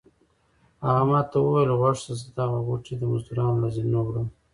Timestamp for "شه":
2.03-2.13